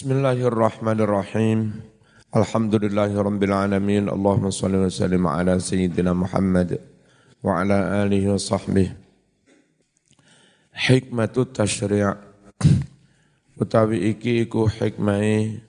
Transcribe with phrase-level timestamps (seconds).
[0.00, 1.76] Bismillahirrahmanirrahim.
[2.32, 4.08] Alhamdulillahirabbil alamin.
[4.08, 6.80] Allahumma shalli wa sallim ala sayyidina Muhammad
[7.44, 8.96] wa ala alihi wa sahbihi.
[10.72, 12.00] Hikmatut tasyri'
[13.60, 15.60] utawi iki iku hikmai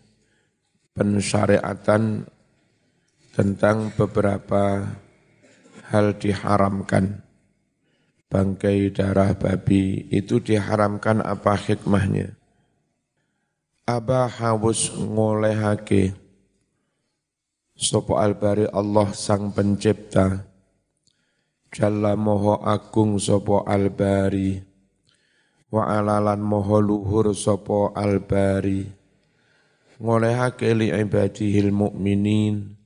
[0.95, 2.23] pensyariatan
[3.35, 4.95] tentang beberapa
[5.91, 7.19] hal diharamkan.
[8.31, 12.39] Bangkai darah babi itu diharamkan apa hikmahnya?
[13.91, 16.15] Aba hawus ngolehake.
[17.75, 20.47] Sopo albari Allah sang pencipta.
[21.67, 24.63] Jalla moho agung sopo albari.
[25.67, 28.87] Wa alalan moho luhur sopo albari.
[29.99, 32.79] Ngolehake li ibadihil mu'minin.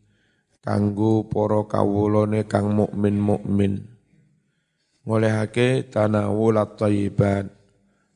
[0.65, 3.85] Kanggu poro kawulone kang mukmin mukmin
[5.05, 7.53] Ngolehake tanawulat tayyibat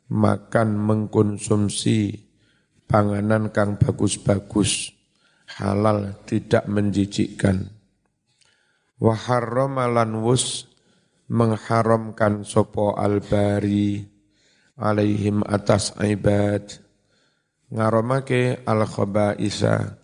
[0.10, 2.29] Makan mengkonsumsi
[2.90, 4.90] panganan kang bagus-bagus,
[5.62, 7.70] halal tidak menjijikkan.
[8.98, 10.66] Wa harramalan wus
[11.30, 14.02] mengharamkan sopo albari
[14.82, 16.66] alaihim atas ibad
[17.70, 20.02] ngaromake al khabaisa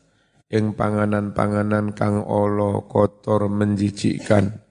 [0.54, 4.62] ing panganan-panganan kang olo kotor menjijikkan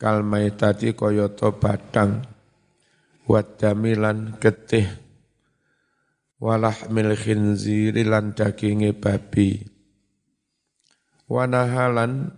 [0.00, 2.24] kal maitati koyoto badang
[3.28, 5.03] wadamilan getih
[6.44, 9.64] walahmil khinziri lan daginge babi.
[11.24, 12.36] Wanahalan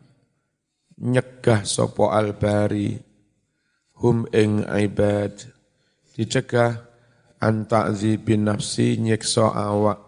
[1.02, 3.02] nyegah sopo albari.
[3.98, 5.34] Hum ing ibad.
[6.14, 6.86] Dicegah
[7.42, 10.06] anta'zi bin nafsi nyekso awak.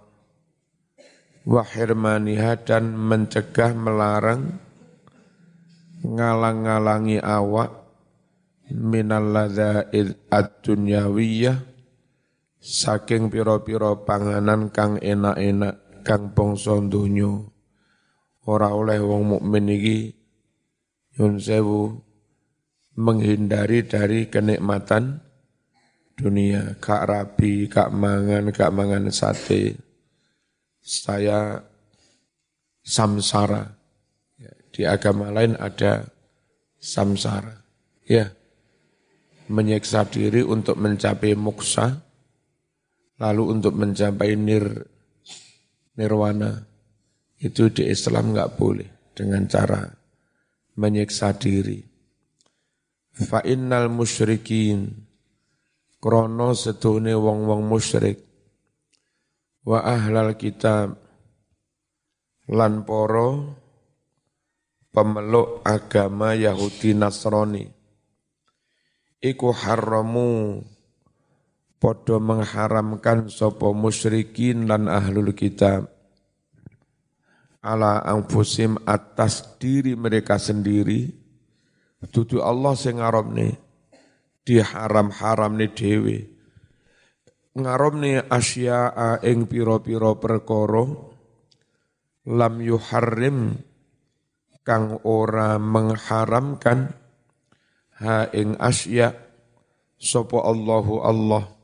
[1.42, 4.62] Wahirmaniha dan mencegah melarang
[6.06, 7.74] ngalang-ngalangi awak.
[8.68, 11.67] Minal ladzaid ad-dunyawiyah
[12.58, 17.46] saking piro-piro panganan kang enak-enak kang bangsa donya.
[18.48, 20.14] Ora oleh wong mukmin iki
[21.18, 22.00] yun sewu
[22.96, 25.20] menghindari dari kenikmatan
[26.16, 26.78] dunia.
[26.80, 29.76] Kak rabi kak mangan kak mangan sate.
[30.80, 31.60] Saya
[32.80, 33.76] samsara.
[34.40, 36.08] Ya, di agama lain ada
[36.80, 37.60] samsara.
[38.08, 38.32] Ya
[39.48, 42.07] menyiksa diri untuk mencapai moksa
[43.18, 44.86] Lalu untuk mencapai nir
[45.98, 46.62] nirwana
[47.42, 49.82] itu di Islam nggak boleh dengan cara
[50.78, 51.82] menyiksa diri.
[53.18, 54.86] Fa innal musyrikin
[55.98, 58.22] krono setune wong-wong musyrik
[59.66, 60.94] wa ahlal kitab
[62.46, 63.58] lan poro
[64.94, 67.66] pemeluk agama Yahudi Nasrani
[69.18, 70.62] iku haramu
[71.78, 75.86] podo mengharamkan sopo musyrikin dan ahlul kitab.
[77.62, 81.10] Ala anfusim atas diri mereka sendiri.
[82.14, 83.58] Tutu Allah sing ngaromne
[84.46, 86.18] diharam-haram ne dewe.
[87.58, 91.14] Ngaromne asya ing piro-piro perkoro
[92.30, 93.58] lam yuharrim
[94.62, 96.94] kang ora mengharamkan.
[97.98, 99.10] Ha ing asya
[99.98, 101.57] sopo Allahu Allah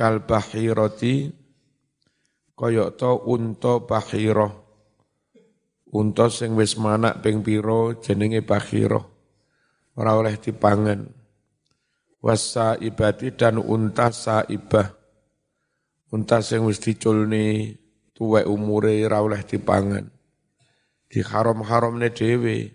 [0.00, 1.28] kal bahirati
[2.56, 4.48] kaya to unta bahira
[5.92, 9.04] unta sing wis manak ping pira jenenge bahira
[10.00, 11.04] ora oleh dipangan.
[12.20, 14.92] Wasa ibati dan unta saibah.
[16.12, 17.76] Unta sing wis diculni
[18.16, 20.08] tuwek umure ora oleh dipangan.
[21.10, 22.70] Diharam-haramne dhewe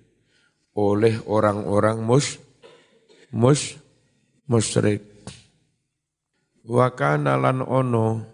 [0.76, 2.36] oleh orang-orang mus
[3.32, 3.80] mus
[4.44, 5.15] musyrik
[6.66, 8.26] Wa kana lan ono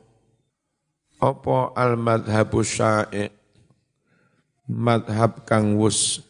[1.19, 3.27] apa al madhabu sya'i
[4.71, 6.23] madhab kang wus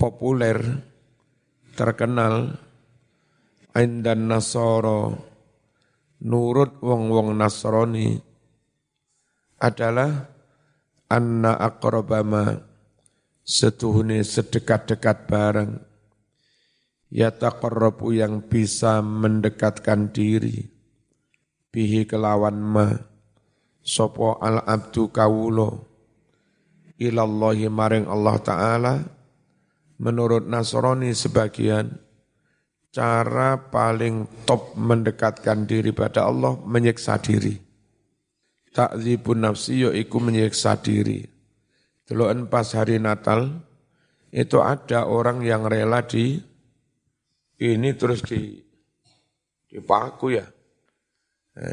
[0.00, 0.56] populer
[1.76, 2.56] terkenal
[3.76, 5.20] indan nasoro
[6.24, 8.16] nurut wong-wong Nasrani
[9.60, 10.32] adalah
[11.12, 12.56] anna akrobama
[13.44, 15.76] setuhuni sedekat-dekat barang
[17.12, 20.77] yataqarrabu yang bisa mendekatkan diri
[21.72, 22.88] bihi kelawan ma.
[23.80, 25.88] Sopo al abdu kawulo.
[26.98, 28.94] Ilallahi maring Allah Ta'ala.
[29.98, 31.90] Menurut Nasrani sebagian
[32.94, 37.54] cara paling top mendekatkan diri pada Allah menyiksa diri.
[38.70, 41.26] Takzibun nafsi yaitu menyiksa diri.
[42.06, 43.68] Teluan pas hari Natal
[44.32, 46.40] itu ada orang yang rela di
[47.58, 48.60] ini terus di
[49.68, 50.46] dipaku ya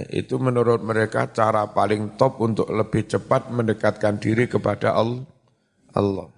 [0.09, 6.29] itu menurut mereka cara paling top untuk lebih cepat mendekatkan diri kepada Allah.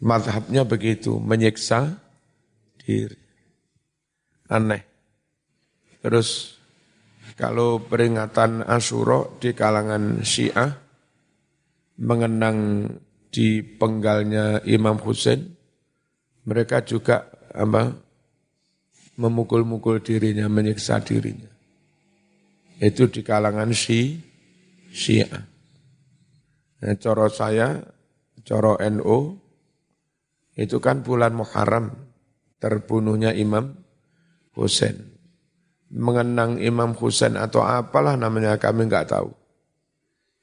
[0.00, 1.98] Madhabnya begitu, menyiksa
[2.78, 3.18] diri.
[4.46, 4.86] Aneh.
[6.00, 6.56] Terus
[7.36, 10.72] kalau peringatan Asyura di kalangan Syiah
[12.00, 12.88] mengenang
[13.28, 15.44] di penggalnya Imam Husain,
[16.48, 17.92] mereka juga apa
[19.20, 21.59] memukul-mukul dirinya, menyiksa dirinya.
[22.80, 24.16] Itu di kalangan si
[24.88, 25.44] Syiah.
[26.80, 27.76] Nah, coro saya,
[28.40, 29.36] coro NO,
[30.56, 31.92] itu kan bulan Muharram,
[32.56, 33.76] terbunuhnya Imam
[34.56, 34.96] Husain.
[35.92, 39.28] Mengenang Imam Husain atau apalah namanya kami nggak tahu.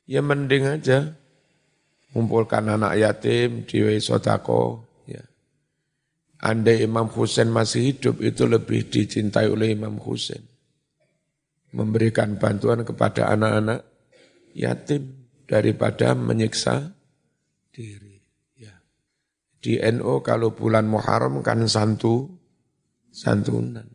[0.06, 1.18] Ya mending aja
[2.14, 4.86] kumpulkan anak yatim di sodako.
[5.10, 5.26] Ya.
[6.38, 10.57] Andai Imam Husain masih hidup itu lebih dicintai oleh Imam Husain
[11.76, 13.84] memberikan bantuan kepada anak-anak
[14.56, 16.96] yatim daripada menyiksa
[17.72, 18.18] diri.
[18.56, 18.76] Ya.
[19.60, 22.32] Di NO kalau bulan Muharram kan santu,
[23.12, 23.88] santunan.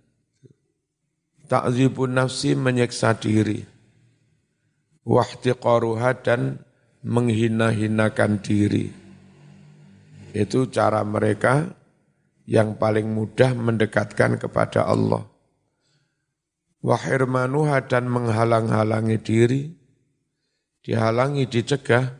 [1.48, 3.60] Ta'zibun nafsi menyiksa diri.
[5.02, 6.62] Wahtiqaruha dan
[7.02, 8.88] menghina-hinakan diri.
[10.32, 11.74] Itu cara mereka
[12.46, 15.31] yang paling mudah mendekatkan kepada Allah
[16.82, 19.62] wahirmanuha dan menghalang-halangi diri,
[20.82, 22.18] dihalangi dicegah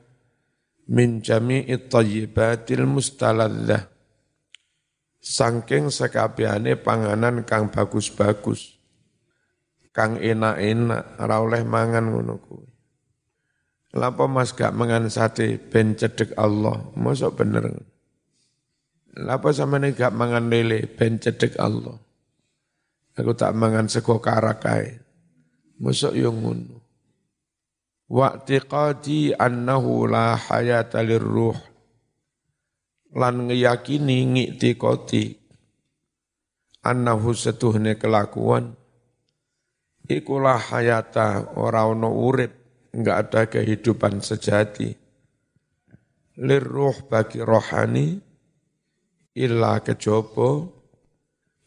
[0.89, 3.91] min jami'i thayyibatil mustaladzah.
[5.23, 8.75] Sangking sekabiane panganan kang bagus-bagus.
[9.95, 12.73] Kang enak-enak, ora oleh mangan ngono kuwi.
[13.93, 17.77] Lapa Mas gak mangan sate ben cedek Allah, mosok bener.
[19.13, 22.01] Lapa sampeyan gak mangan lele ben cedek Allah.
[23.13, 25.01] Aku tak mangan sego karak kae.
[25.83, 26.81] Mosok yo ngono.
[28.13, 31.57] Wa'tiqadi annahu la hayata lirruh.
[33.13, 35.43] Lan ngeyakini ngiktikoti
[36.83, 38.75] annahu setuhne kelakuan
[40.11, 42.53] ikulah hayata ora ono urip
[42.91, 44.91] enggak ada kehidupan sejati
[46.43, 48.19] lirruh bagi rohani
[49.39, 50.82] illa kejopo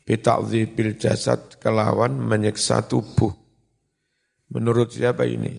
[0.06, 3.34] bil jasad kelawan menyiksa tubuh.
[4.54, 5.57] Menurut siapa ini?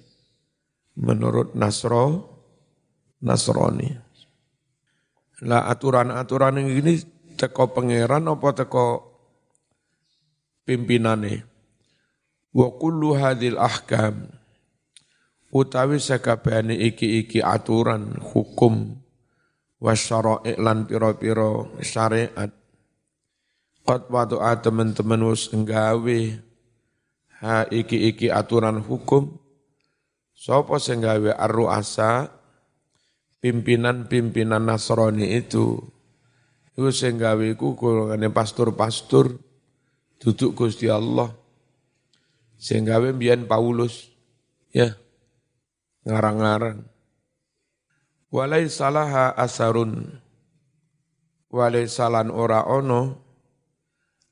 [0.96, 2.25] Menurut Nasro,
[3.26, 3.90] Nasroni.
[5.44, 6.96] Lah aturan-aturan ini
[7.37, 8.87] teko pangeran apa teko
[10.64, 11.44] pimpinane?
[12.56, 14.32] Wa kullu hadil ahkam
[15.52, 18.96] utawi sakabehane iki-iki aturan hukum
[19.76, 22.48] wa syara'i lan pira-pira syariat
[23.86, 26.18] Qad wadu'a teman-teman wis nggawe
[27.38, 29.38] ha iki-iki aturan hukum.
[30.34, 32.28] Sapa sing gawe ar-ru'asa
[33.38, 35.78] pimpinan-pimpinan Nasrani itu
[36.74, 39.38] iku sing gawe iku golongane pastor-pastor
[40.18, 41.30] duduk Gusti Allah.
[42.58, 43.14] Sing gawe
[43.46, 44.10] Paulus
[44.74, 44.98] ya
[46.02, 46.82] ngarang-ngarang.
[48.34, 50.18] Walai salaha asarun
[51.54, 53.25] walai salan ora ono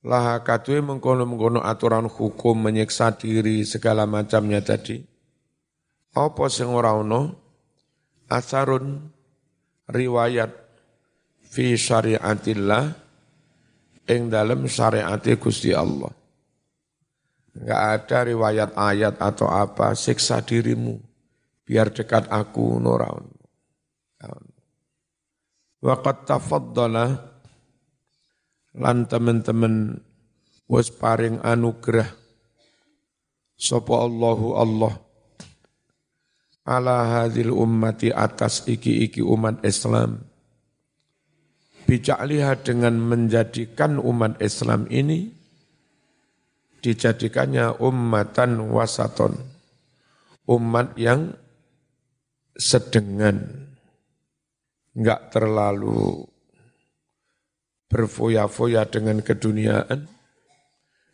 [0.05, 5.01] laha katwe mengkono-mengkono aturan hukum menyiksa diri segala macamnya tadi.
[6.15, 7.43] Apa sing ora ono?
[8.29, 9.01] Asarun
[9.89, 10.53] riwayat
[11.49, 12.85] fi syariatillah
[14.13, 16.13] ing dalam syariat Gusti Allah.
[17.55, 21.01] Enggak ada riwayat ayat atau apa siksa dirimu
[21.65, 23.31] biar dekat aku nuraun.
[25.85, 27.34] Waqat tafaddala
[28.75, 30.03] lan teman-teman
[30.67, 32.11] wis paring anugerah
[33.55, 34.95] sapa Allahu Allah.
[36.65, 40.25] Ala hadhil ummati atas iki-iki umat Islam.
[41.85, 45.29] Lihat dengan menjadikan umat Islam ini
[46.81, 49.37] dijadikannya ummatan wasaton.
[50.49, 51.37] Umat yang
[52.57, 53.69] sedengan.
[54.97, 56.25] Enggak terlalu
[57.95, 60.11] berfoya-foya dengan keduniaan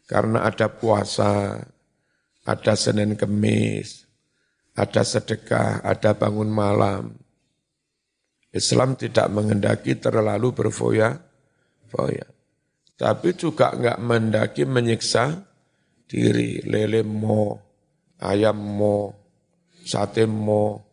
[0.09, 1.61] karena ada puasa,
[2.49, 4.09] ada Senin Kemis,
[4.73, 7.13] ada sedekah, ada bangun malam.
[8.51, 12.27] Islam tidak mengendaki terlalu berfoya-foya.
[12.97, 15.47] Tapi juga enggak mendaki menyiksa
[16.11, 17.61] diri, lele mo,
[18.19, 19.15] ayam mo,
[19.87, 20.91] sate mo,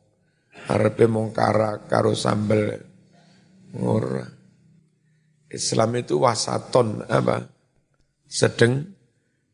[0.69, 2.77] arepe mongkara karo sambel
[3.73, 4.36] ngurah.
[5.47, 7.47] Islam itu wasaton apa?
[8.27, 8.83] Sedeng,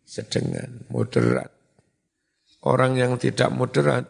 [0.02, 1.54] sedengan, moderat.
[2.64, 4.08] orang yang tidak moderat,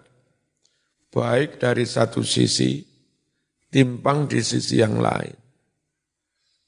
[1.09, 2.85] baik dari satu sisi,
[3.73, 5.33] timpang di sisi yang lain.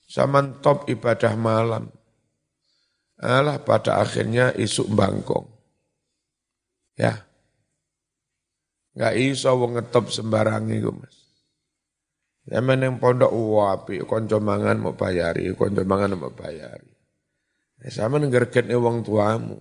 [0.10, 1.86] Zaman top ibadah malam,
[3.22, 5.46] alah pada akhirnya isuk bangkong.
[6.98, 7.22] Ya,
[8.96, 11.25] nggak iso wong ngetop sembarang itu mas.
[12.46, 16.94] Zaman yang pondok wapi, konco mangan mau bayari, konco mangan mau bayari.
[17.82, 19.58] Ya, sama ngerget wong tuamu.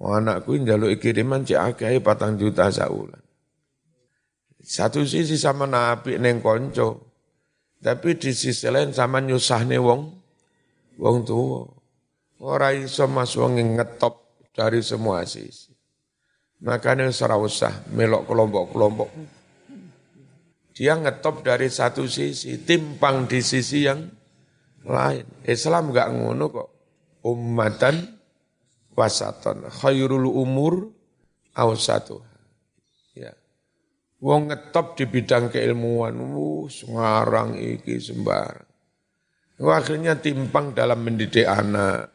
[0.00, 3.20] Oh, anakku njaluk kiriman cek akeh patang juta saulan.
[4.60, 7.16] Satu sisi sama nabi neng konco,
[7.80, 10.00] tapi di sisi lain sama nyusahne wong
[11.00, 11.64] wong tua.
[12.40, 15.72] Ora iso mas wong ngetop dari semua sisi.
[16.60, 19.39] Makanya ora usah melok kelompok-kelompok.
[20.80, 24.00] Dia ngetop dari satu sisi, timpang di sisi yang
[24.88, 25.44] lain.
[25.44, 26.68] Islam enggak ngono kok.
[27.20, 28.00] Ummatan
[28.96, 30.88] wasaton khairul umur
[31.52, 32.24] awsatu
[33.12, 33.28] ya.
[34.24, 38.64] Wong ngetop di bidang keilmuan wus ngarang iki sembarang.
[39.60, 42.08] Akhirnya timpang dalam mendidik anak.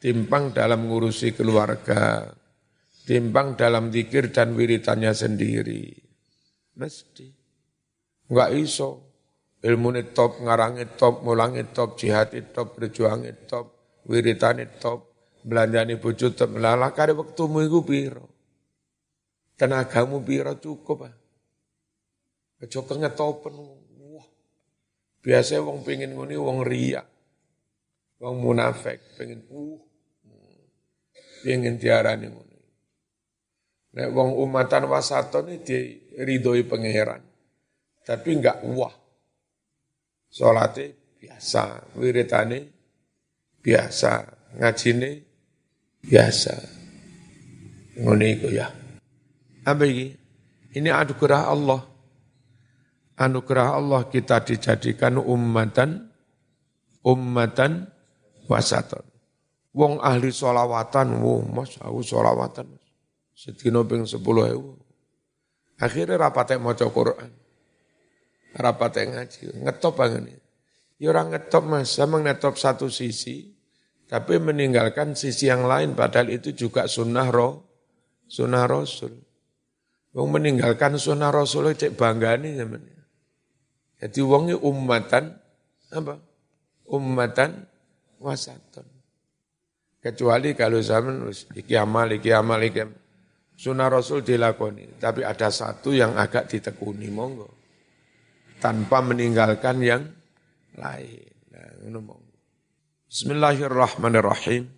[0.00, 2.24] Timpang dalam ngurusi keluarga.
[3.04, 5.92] Timpang dalam zikir dan wiritannya sendiri.
[6.80, 7.39] Mesti
[8.30, 9.10] enggak iso.
[9.60, 13.76] Ilmu top ngarang top mulang top jihad top berjuang top
[14.08, 15.12] wiritan top
[15.44, 18.24] belanjani bojo tetep melala kare wektumu iku piro?
[19.60, 21.14] Tenagamu piro cukup ah?
[22.64, 23.52] Aja kengetopen.
[24.00, 24.28] Wah.
[25.20, 27.04] Biasa wong pengen ngene wong riak.
[28.24, 29.76] Wong munafik pengen uh.
[31.44, 32.50] Pengen diarani ngono
[33.90, 37.29] nek wong umatan wasaton iki ridhoi pangeran
[38.06, 38.92] tapi enggak wah
[40.30, 42.58] salate biasa wiritane
[43.60, 44.12] biasa
[44.56, 45.10] ngajine
[46.04, 46.54] biasa.
[48.00, 48.72] Iku ya.
[49.68, 50.16] Apa iki?
[50.72, 51.84] Ini anugerah Allah.
[53.20, 56.08] Anugerah Allah kita dijadikan ummatan
[57.04, 57.88] ummatan
[58.48, 59.04] wasaton.
[59.70, 62.66] Wong ahli solawatan, wo, mas, aku solawatan.
[63.36, 64.74] Sedino ping sepuluh ewu.
[65.78, 67.30] Akhirnya rapatnya mau Quran.
[68.56, 69.62] Rapatnya ngaji.
[69.62, 70.40] Ngetop banget.
[71.00, 73.56] Ya orang ngetop mas, sama ngetop satu sisi,
[74.10, 77.64] tapi meninggalkan sisi yang lain padahal itu juga sunnah roh,
[78.28, 79.14] sunnah rasul.
[80.10, 83.00] Wong meninggalkan sunnah rasul cek bangga nih namanya.
[84.02, 85.38] Jadi wongnya ummatan
[85.94, 86.18] apa?
[86.90, 87.64] Ummatan
[88.18, 88.84] wasaton.
[90.00, 92.96] Kecuali kalau zaman iki amal, iki amal, iki amal.
[93.60, 97.59] Sunnah Rasul dilakoni, tapi ada satu yang agak ditekuni, monggo.
[98.60, 100.04] Tanpa meninggalkan yang
[100.76, 101.32] lain.
[101.50, 102.12] Nah.
[103.08, 104.68] Bismillahirrahmanirrahim.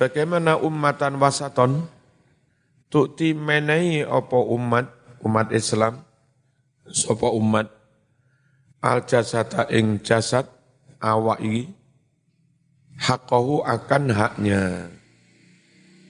[0.00, 1.86] Bagaimana ummatan wasaton
[2.90, 4.90] tukti menai opo umat
[5.22, 6.02] umat Islam
[6.88, 7.66] sopo umat
[8.84, 10.46] al jasata ing jasad
[11.02, 11.74] awak iki
[13.00, 14.62] haqahu akan haknya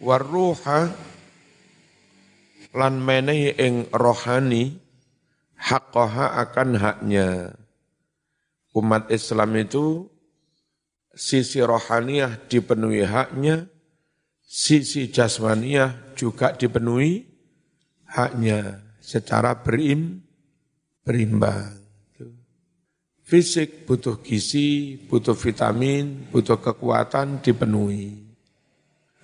[0.02, 0.92] waruha
[2.76, 4.83] lan menehi ing rohani
[5.64, 7.56] haqqaha akan haknya
[8.76, 10.12] umat Islam itu
[11.16, 13.64] sisi rohaniah dipenuhi haknya,
[14.44, 17.24] sisi jasmaniah juga dipenuhi
[18.04, 20.20] haknya secara berim,
[21.06, 21.80] berimbang.
[23.24, 28.20] Fisik butuh gizi, butuh vitamin, butuh kekuatan dipenuhi.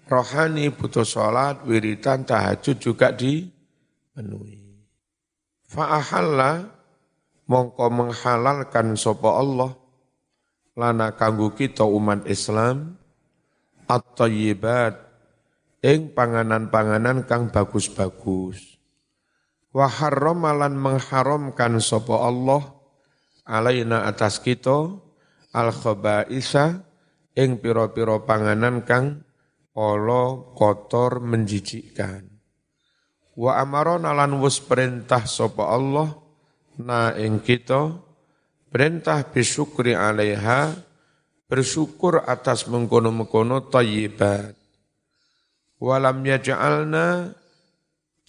[0.09, 4.60] Rohani butuh sholat, wiritan, tahajud juga dipenuhi.
[5.71, 6.67] Fa'ahalla
[7.47, 9.71] mongko menghalalkan sopa Allah
[10.75, 12.99] lana kanggo kita umat Islam
[13.87, 14.99] at-tayyibat
[15.83, 18.79] ing panganan-panganan kang bagus-bagus.
[19.71, 22.63] Wa harramalan mengharamkan sapa Allah
[23.47, 24.99] alaina atas kita
[25.55, 26.83] al khabaisa
[27.39, 29.23] ing pira-pira panganan kang
[29.75, 32.30] ala kotor menjijikkan.
[33.39, 36.15] Wa amarona lan wus perintah sapa Allah
[36.81, 38.11] na ing kita
[38.71, 40.71] Perintah bisyukri alaiha,
[41.51, 44.55] bersyukur atas mengkono-mengkono tayyibat.
[45.83, 47.35] Walam yaj'alna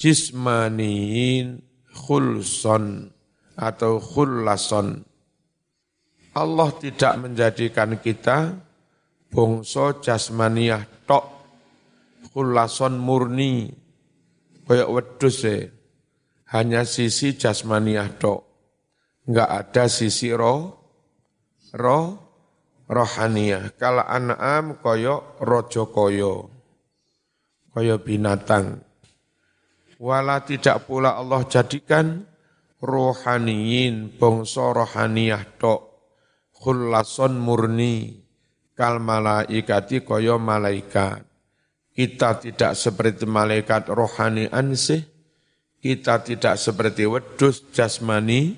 [0.02, 1.62] jismaniin
[1.94, 3.14] khulson
[3.54, 5.06] atau khullason.
[6.34, 8.58] Allah tidak menjadikan kita
[9.30, 11.30] bongso jasmaniah tok,
[12.34, 13.70] khullason murni,
[14.66, 15.70] kayak wedus ya.
[16.52, 18.44] Hanya sisi jasmaniah tok
[19.24, 20.76] enggak ada sisi roh,
[21.72, 22.20] roh,
[22.92, 23.72] rohaniyah.
[23.80, 26.52] Kala an'am koyo rojo koyo.
[27.72, 28.84] kaya binatang.
[30.02, 32.28] Wala tidak pula Allah jadikan
[32.84, 35.82] rohaniyin bangsa rohaniyah tok
[36.52, 38.20] khullason murni
[38.76, 41.31] kal malaikati kaya malaikat.
[41.92, 45.04] Kita tidak seperti malaikat rohani ansih,
[45.84, 48.56] kita tidak seperti wedus jasmani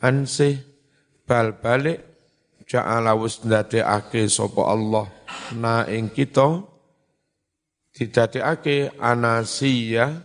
[0.00, 0.64] ansih,
[1.28, 2.00] bal balik
[2.64, 5.06] ja'ala ndadekake sapa Allah
[5.52, 6.64] na ing kita.
[7.96, 10.20] Didadekake anasiya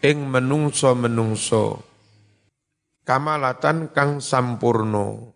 [0.00, 1.84] ing menungso-menungso.
[3.04, 5.34] Kamalatan kang sampurno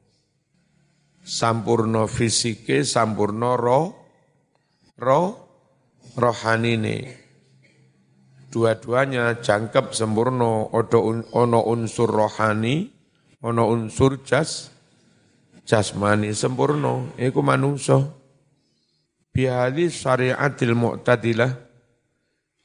[1.29, 3.87] sampurno fisike sampurno roh
[4.97, 5.48] roh
[6.19, 7.15] rohanine.
[8.51, 12.91] Dua-duanya jangkep sempurna, ono unsur rohani,
[13.45, 14.73] ono unsur jas,
[15.63, 18.19] jasmani sempurna, iku manungso.
[19.31, 21.53] Bihali syariatil mu'tadilah,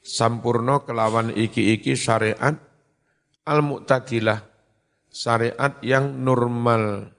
[0.02, 2.58] sampurno kelawan iki-iki syariat.
[3.44, 4.40] Al-mu'tadilah,
[5.12, 7.12] syariat yang normal,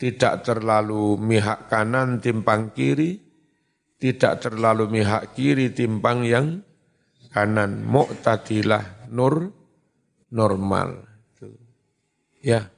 [0.00, 3.20] tidak terlalu mihak kanan timpang kiri,
[3.96, 6.60] tidak terlalu mihak kiri timpang yang
[7.32, 7.84] kanan.
[7.84, 9.52] Mu'tadilah nur
[10.32, 11.04] normal.
[12.40, 12.68] Ya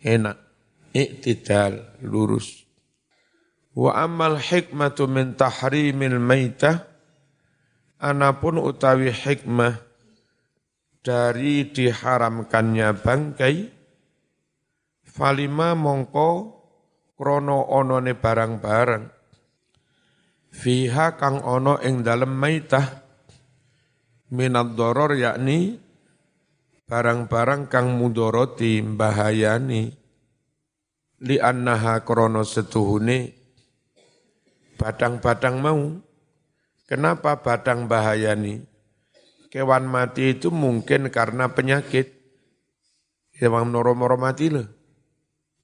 [0.00, 0.42] enak.
[0.96, 2.64] Iktidal lurus.
[3.76, 6.88] Wa amal hikmatu min tahrimil maitah.
[8.00, 9.76] Anapun utawi hikmah
[11.00, 13.56] dari diharamkannya bangkai
[15.04, 16.28] falima mongko
[17.16, 19.15] krono onone barang-barang
[20.56, 23.04] fiha kang ono ing dalem maitah
[24.32, 25.76] minad doror yakni
[26.88, 29.92] barang-barang kang mudoroti bahayani
[31.20, 33.36] li annaha krono setuhune
[34.76, 35.82] badang-badang mau.
[36.86, 38.62] Kenapa badang bahayani
[39.50, 42.14] kewan mati itu mungkin karena penyakit.
[43.36, 44.75] Hewan moro-moro mati loh.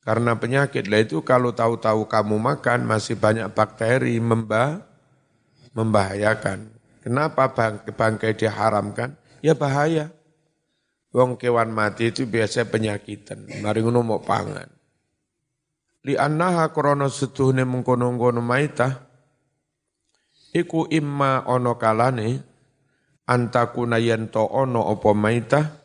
[0.03, 4.83] Karena penyakit lah itu kalau tahu-tahu kamu makan masih banyak bakteri membah,
[5.79, 6.75] membahayakan.
[7.03, 9.15] Kenapa bang, bangkai diharamkan?
[9.43, 10.11] Ya bahaya.
[11.15, 13.47] Wong kewan mati itu biasa penyakitan.
[13.63, 14.67] Mari ngono mau pangan.
[16.03, 19.07] Li annaha krana setuhne mengkono-kono maitah
[20.51, 22.43] iku imma ono kalane
[23.31, 25.82] antakuna yento ono opo maitah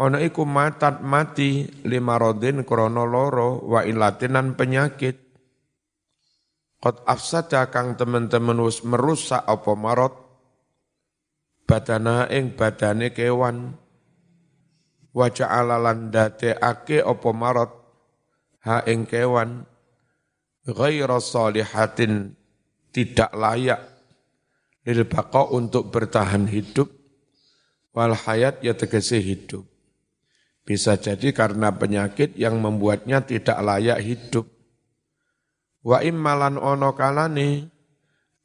[0.00, 5.20] Ono iku matat mati lima rodin krono loro wa ilatinan penyakit.
[6.80, 10.14] Kot afsada kang temen-temen wis merusak apa marot
[11.68, 13.76] badana ing badane kewan.
[15.12, 17.72] Wa ja'ala lan ake apa marot
[18.64, 19.68] ha ing kewan
[20.64, 22.38] ghaira salihatin
[22.94, 23.82] tidak layak
[24.86, 26.90] lil baqa untuk bertahan hidup
[27.92, 29.71] wal hayat ya tegese hidup
[30.62, 34.46] bisa jadi karena penyakit yang membuatnya tidak layak hidup.
[35.82, 37.66] Wa immalan ono kalane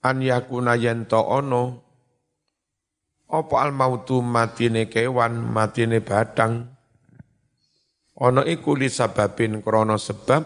[0.01, 1.86] an yakuna yento ono.
[3.27, 6.63] Apa al mautu matine kewan matine badang
[8.17, 10.41] ono iku li sababin krono sebab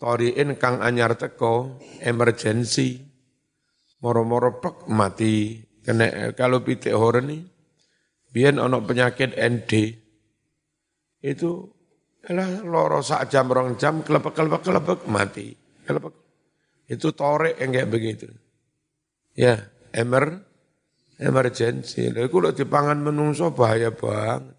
[0.00, 3.06] toriin kang anyar teko emergensi.
[3.98, 7.42] Moro-moro pek mati kena kalau pitik horeni
[8.30, 9.72] biyen ono penyakit ND
[11.22, 11.66] itu
[12.22, 15.46] adalah loro sak jam rong jam kelepek kelepek kelepek mati.
[15.86, 16.14] Kelepek.
[16.88, 18.28] Itu torek yang kayak begitu.
[19.34, 19.58] Ya
[19.94, 20.44] emer
[21.18, 22.10] emergency.
[22.12, 24.54] Lha iku lho dipangan menungso bahaya banget.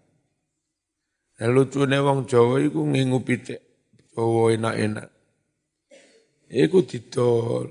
[1.40, 3.60] Nah, lucune wong Jawa iku ngingu pitik
[4.12, 5.08] Jawa enak-enak.
[6.52, 7.68] Iku didol.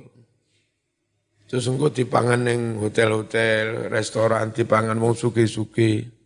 [1.50, 6.19] Terus engko dipangan ning hotel-hotel restoran dipangan wong sugih-sugih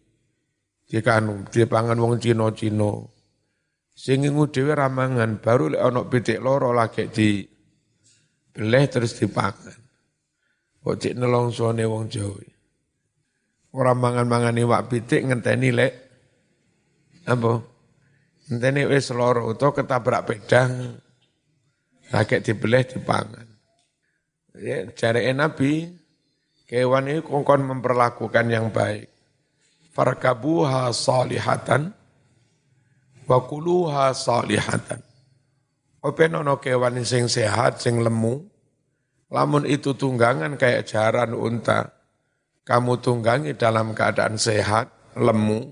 [0.93, 3.01] Dikan dipangan wong Cina-Cina.
[3.97, 7.41] Sing ngingu dhewe ramangan baru lek ana pitik loro lagi di
[8.53, 9.73] beleh terus dipangan.
[10.85, 12.45] Kok cek nelongsone wong Jawa.
[13.73, 15.93] Ora mangan-mangan iwak pitik ngenteni lek
[17.25, 17.57] apa?
[18.53, 20.93] Ngenteni wis loro utawa ketabrak pedang.
[22.13, 23.47] Lagi dibeleh dipangan.
[24.61, 24.85] Ya,
[25.33, 25.89] Nabi,
[26.69, 29.12] kewan ini kongkon memperlakukan yang baik
[29.93, 31.93] farkabuha salihatan
[33.29, 34.99] wa kuluha salihatan.
[36.03, 38.43] Open ono kewan sing sehat, sing lemu,
[39.31, 41.95] lamun itu tunggangan kayak jaran unta,
[42.67, 45.71] kamu tunggangi dalam keadaan sehat, lemu,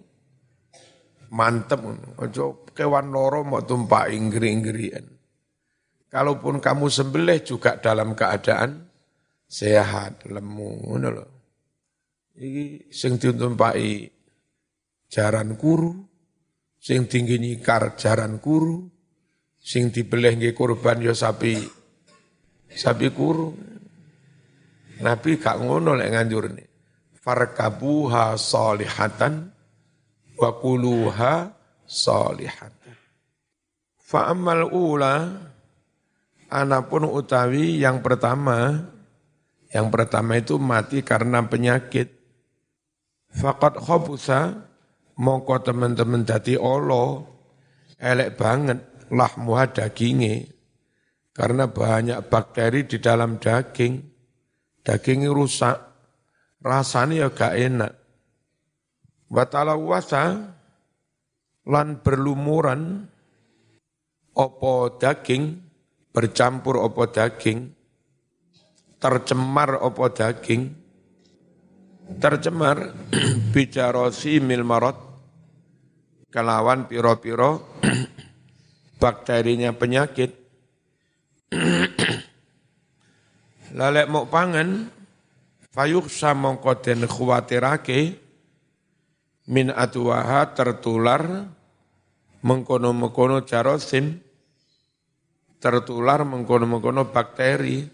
[1.36, 1.84] mantep.
[2.16, 5.04] Ojo kewan loro mau tumpah inggri-inggrian.
[6.12, 8.88] Kalaupun kamu sembelih juga dalam keadaan
[9.48, 11.41] sehat, lemu ngono lho.
[12.38, 14.08] Iki sing ditumpaki
[15.12, 15.92] jaran kuru,
[16.80, 18.88] sing tinggi nyikar jaran kuru,
[19.60, 21.60] sing dibeleh nggih kurban ya sapi
[22.72, 23.52] sapi kuru.
[25.02, 26.64] Nabi gak ngono lek nganjurne.
[27.22, 29.50] Farkabuha salihatan
[30.38, 31.34] wa kuluha
[31.86, 32.98] salihatan.
[33.98, 35.30] Fa ammal ula
[36.54, 38.78] anapun utawi yang pertama
[39.72, 42.21] yang pertama itu mati karena penyakit.
[43.32, 44.68] Fakat khobusa,
[45.16, 47.24] mongko teman-teman dati olo,
[47.96, 50.52] elek banget lahmuha dagingnya.
[51.32, 54.04] Karena banyak bakteri di dalam daging.
[54.84, 55.78] Dagingnya rusak,
[56.60, 57.94] rasanya ya gak enak.
[59.32, 60.52] Watala wasa,
[61.64, 63.08] lan berlumuran,
[64.36, 65.64] opo daging,
[66.12, 67.72] bercampur opo daging,
[69.00, 70.81] tercemar opo daging
[72.20, 72.92] tercemar
[73.54, 74.98] bicarosi milmarot
[76.32, 77.80] kelawan piro-piro
[79.02, 80.32] bakterinya penyakit.
[83.78, 84.92] Lalek mau pangan
[85.72, 87.08] fayuk samongko den
[89.52, 91.48] min atuwaha tertular
[92.42, 94.18] mengkono-mengkono jarosim
[95.62, 97.86] tertular mengkono-mengkono bakteri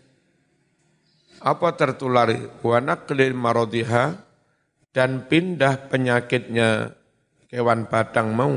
[1.41, 2.29] apa tertular
[2.63, 4.17] wa naqlil maradiha
[4.91, 6.97] dan pindah penyakitnya
[7.49, 8.55] kewan badang mau?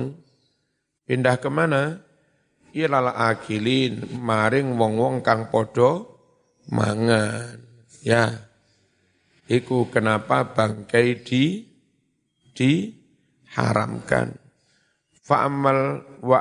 [1.05, 1.99] Pindah ke mana
[2.71, 6.19] ilal akilin maring wong-wong kang podo
[6.71, 7.59] mangan.
[8.01, 8.47] Ya.
[9.51, 11.67] Iku kenapa bangkai di
[12.55, 14.39] diharamkan.
[15.27, 16.39] Fa amal wa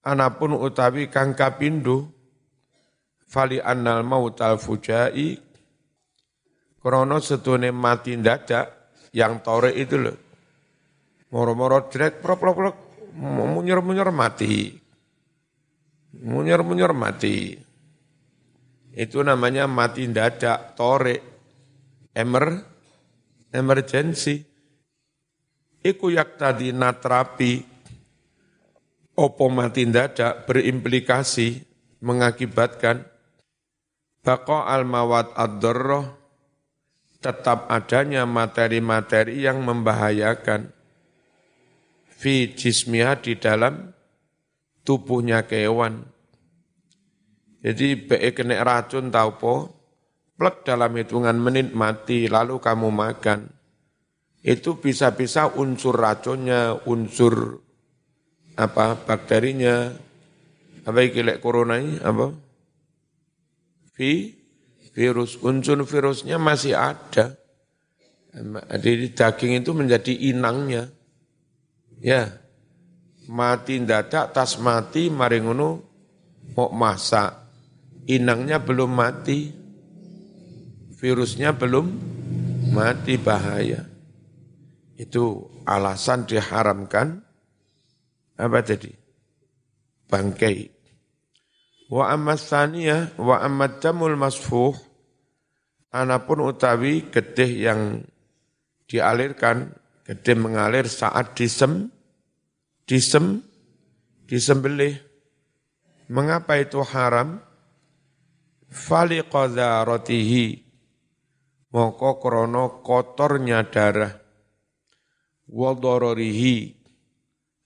[0.00, 2.19] anapun utawi kang kapindo
[3.30, 5.38] fali annal mautal fujai.
[6.80, 10.16] Krono setune mati dadak yang tore itu loh
[11.30, 12.76] moro-moro drek prok prok prok
[13.20, 14.74] munyer-munyer mati.
[16.10, 17.54] Munyer-munyer mati.
[18.90, 21.16] Itu namanya mati dadak tore
[22.10, 22.58] emer
[23.54, 24.42] emergency
[25.78, 27.62] iku yak tadi natrapi
[29.14, 31.62] opo mati dadak berimplikasi
[32.02, 33.06] mengakibatkan
[34.20, 35.64] Bako al-mawat ad
[37.20, 40.72] tetap adanya materi-materi yang membahayakan
[42.20, 43.92] fi jismiha di dalam
[44.84, 46.04] tubuhnya kewan.
[47.60, 49.68] Jadi be kena racun tau po,
[50.36, 53.52] plek dalam hitungan menit mati lalu kamu makan.
[54.40, 57.60] Itu bisa-bisa unsur racunnya, unsur
[58.56, 59.92] apa bakterinya,
[60.88, 62.49] apa iki corona ini apa?
[64.00, 64.32] Vi,
[64.96, 65.36] virus.
[65.44, 67.36] Unsur virusnya masih ada.
[68.80, 70.88] Di daging itu menjadi inangnya.
[72.00, 72.32] Ya,
[73.28, 75.84] mati dadak, tas mati, maringono
[76.56, 77.36] mau masak.
[78.08, 79.52] Inangnya belum mati.
[80.96, 81.86] Virusnya belum
[82.72, 83.84] mati bahaya.
[84.96, 87.20] Itu alasan diharamkan
[88.40, 88.92] apa tadi?
[90.08, 90.79] Bangkai.
[91.90, 94.78] Wa amma tsaniyah wa amma jamul masfuh
[95.90, 98.06] anapun utawi getih yang
[98.86, 99.74] dialirkan,
[100.06, 101.90] getih mengalir saat disem
[102.86, 103.42] disem
[104.30, 105.02] disembelih.
[106.06, 107.42] Mengapa itu haram?
[108.70, 110.70] Fali qadaratihi
[111.74, 114.14] moko krono kotornya darah
[115.50, 115.74] wa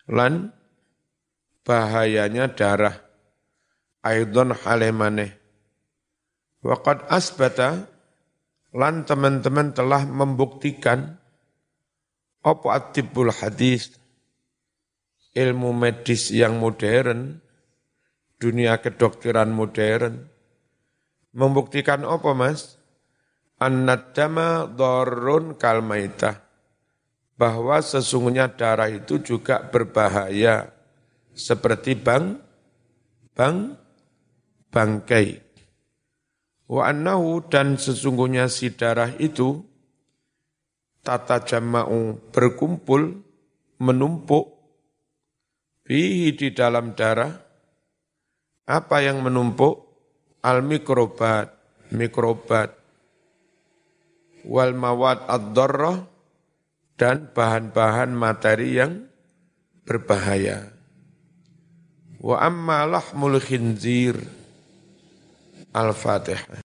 [0.08, 0.48] lan
[1.64, 3.03] bahayanya darah
[4.04, 5.34] aidon halemane.
[6.60, 7.88] Waqad asbata
[8.76, 11.16] lan teman-teman telah membuktikan
[12.44, 13.96] apa atibul hadis
[15.34, 17.44] ilmu medis yang modern
[18.38, 20.28] dunia kedokteran modern.
[21.34, 22.78] Membuktikan apa mas?
[23.58, 26.44] Annadama dharrun kalmaita
[27.34, 30.70] bahwa sesungguhnya darah itu juga berbahaya.
[31.34, 32.38] Seperti bang
[33.34, 33.74] bang
[34.74, 35.38] bangkai.
[36.66, 39.62] Wa annahu dan sesungguhnya si darah itu
[41.06, 43.22] tata jama'u berkumpul,
[43.78, 44.50] menumpuk,
[45.86, 47.30] fihi di dalam darah,
[48.66, 49.86] apa yang menumpuk?
[50.44, 51.56] Al mikrobat,
[51.88, 52.76] mikrobat,
[54.44, 55.56] wal mawad ad
[57.00, 59.08] dan bahan-bahan materi yang
[59.88, 60.68] berbahaya.
[62.20, 64.20] Wa amma lahmul khinzir
[65.74, 66.62] Al-Fatihah.